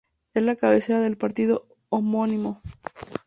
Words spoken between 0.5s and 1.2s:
cabecera del